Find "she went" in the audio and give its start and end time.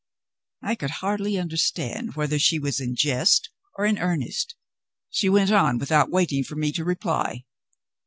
5.11-5.51